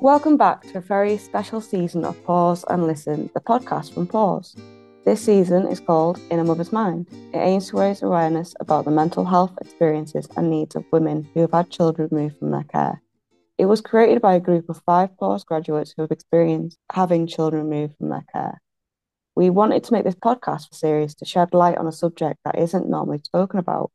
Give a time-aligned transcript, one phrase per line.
[0.00, 4.56] Welcome back to a very special season of Pause and Listen, the podcast from Pause.
[5.04, 7.06] This season is called In a Mother's Mind.
[7.34, 11.40] It aims to raise awareness about the mental health experiences and needs of women who
[11.40, 13.02] have had children removed from their care.
[13.58, 17.68] It was created by a group of five Pause graduates who have experienced having children
[17.68, 18.62] removed from their care.
[19.34, 22.88] We wanted to make this podcast series to shed light on a subject that isn't
[22.88, 23.90] normally spoken about.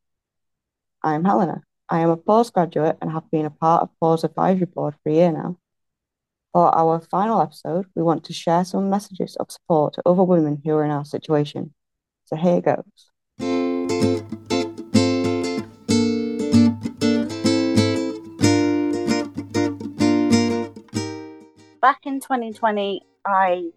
[1.02, 1.64] I'm Helena.
[1.90, 5.10] I am a Pause graduate and have been a part of Pause Advisory Board for
[5.10, 5.58] a year now.
[6.56, 10.62] For our final episode, we want to share some messages of support to other women
[10.64, 11.74] who are in our situation.
[12.24, 13.12] So here goes.
[21.82, 23.72] Back in 2020, I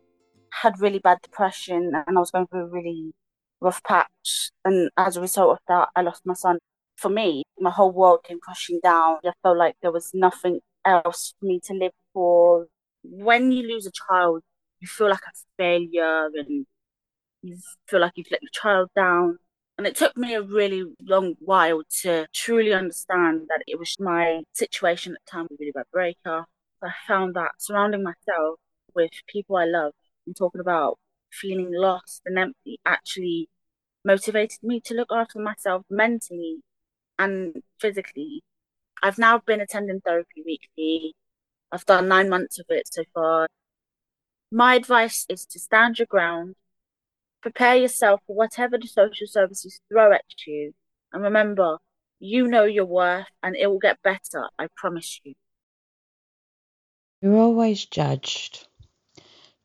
[0.52, 3.12] had really bad depression and I was going through a really
[3.60, 4.52] rough patch.
[4.64, 6.58] And as a result of that, I lost my son.
[6.97, 9.17] For me, my whole world came crashing down.
[9.24, 12.67] I felt like there was nothing else for me to live for.
[13.11, 14.42] When you lose a child,
[14.81, 16.67] you feel like a failure and
[17.42, 19.39] you feel like you've let your child down.
[19.78, 24.42] And it took me a really long while to truly understand that it was my
[24.53, 26.47] situation at the time, a really bad breakup.
[26.83, 28.59] I found that surrounding myself
[28.95, 29.92] with people I love
[30.27, 30.98] and talking about
[31.33, 33.48] feeling lost and empty actually
[34.05, 36.59] motivated me to look after myself mentally
[37.19, 38.42] and physically
[39.03, 41.14] I've now been attending therapy weekly.
[41.70, 43.47] I've done nine months of it so far.
[44.50, 46.55] My advice is to stand your ground,
[47.42, 50.72] prepare yourself for whatever the social services throw at you,
[51.12, 51.78] and remember,
[52.19, 55.34] you know your worth and it will get better, I promise you.
[57.20, 58.66] You're always judged.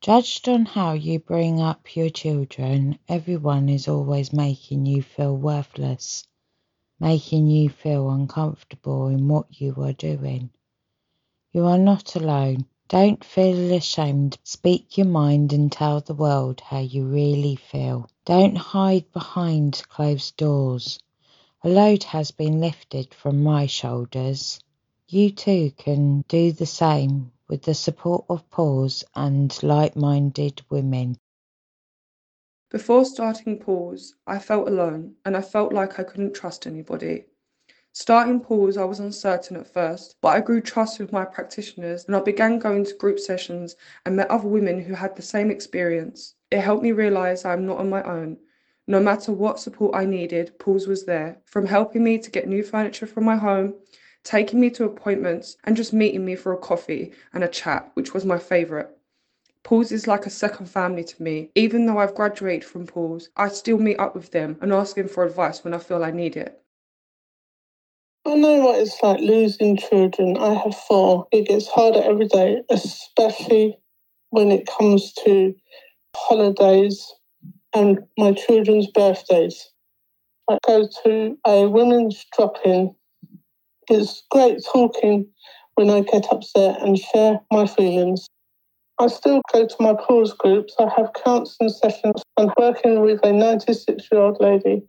[0.02, 6.28] Judged on how you bring up your children, everyone is always making you feel worthless
[7.04, 10.50] making you feel uncomfortable in what you are doing.
[11.56, 12.66] You are not alone.
[12.88, 14.40] Don't feel ashamed.
[14.44, 18.10] Speak your mind and tell the world how you really feel.
[18.26, 20.98] Don't hide behind closed doors.
[21.62, 24.60] A load has been lifted from my shoulders.
[25.08, 31.20] You too can do the same with the support of Pause and like minded women.
[32.72, 37.26] Before starting Pause, I felt alone and I felt like I couldn't trust anybody.
[37.96, 42.16] Starting Pause, I was uncertain at first, but I grew trust with my practitioners and
[42.16, 46.34] I began going to group sessions and met other women who had the same experience.
[46.50, 48.40] It helped me realise I am not on my own.
[48.88, 52.64] No matter what support I needed, Pause was there, from helping me to get new
[52.64, 53.76] furniture from my home,
[54.24, 58.12] taking me to appointments, and just meeting me for a coffee and a chat, which
[58.12, 58.88] was my favourite.
[59.62, 61.52] Pause is like a second family to me.
[61.54, 65.08] Even though I've graduated from Pause, I still meet up with them and ask them
[65.08, 66.60] for advice when I feel I need it.
[68.26, 70.38] I know what it's like losing children.
[70.38, 71.28] I have four.
[71.32, 73.78] It gets harder every day, especially
[74.30, 75.54] when it comes to
[76.16, 77.14] holidays
[77.76, 79.70] and my children's birthdays.
[80.50, 82.96] I go to a women's drop in.
[83.90, 85.28] It's great talking
[85.76, 88.28] when I get upset and share my feelings.
[89.00, 90.76] I still go to my pause groups.
[90.80, 94.84] I have counselling sessions and working with a 96 year old lady,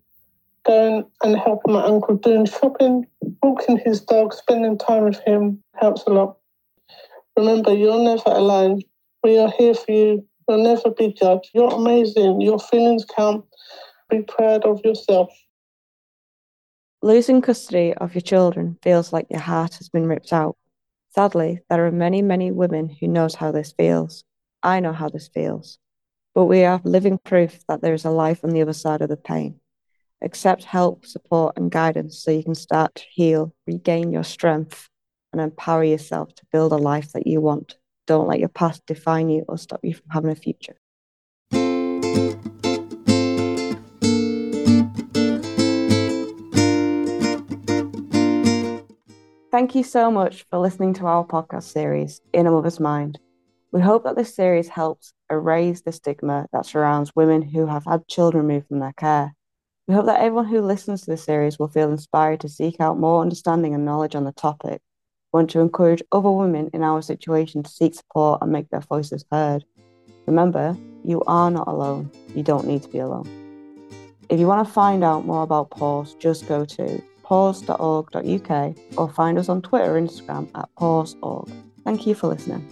[0.64, 3.06] going and helping my uncle doing shopping,
[3.42, 6.36] walking his dog, spending time with him helps a lot.
[7.36, 8.82] Remember, you're never alone.
[9.22, 10.26] We are here for you.
[10.48, 11.50] You'll never be judged.
[11.54, 12.40] You're amazing.
[12.40, 13.44] Your feelings count.
[14.10, 15.30] Be proud of yourself.
[17.02, 20.56] Losing custody of your children feels like your heart has been ripped out.
[21.10, 24.24] Sadly, there are many, many women who knows how this feels.
[24.62, 25.78] I know how this feels.
[26.34, 29.08] But we are living proof that there is a life on the other side of
[29.08, 29.60] the pain.
[30.22, 34.88] Accept help, support, and guidance so you can start to heal, regain your strength,
[35.32, 37.76] and empower yourself to build a life that you want.
[38.06, 40.76] Don't let your past define you or stop you from having a future.
[49.54, 53.20] Thank you so much for listening to our podcast series, In a Mother's Mind.
[53.70, 58.08] We hope that this series helps erase the stigma that surrounds women who have had
[58.08, 59.34] children removed from their care.
[59.86, 62.98] We hope that everyone who listens to this series will feel inspired to seek out
[62.98, 64.80] more understanding and knowledge on the topic.
[65.32, 68.80] We want to encourage other women in our situation to seek support and make their
[68.80, 69.64] voices heard.
[70.26, 72.10] Remember, you are not alone.
[72.34, 73.28] You don't need to be alone.
[74.30, 79.38] If you want to find out more about Pause, just go to pause.org.uk or find
[79.38, 81.50] us on Twitter or Instagram at pauseorg.
[81.84, 82.66] Thank you for listening.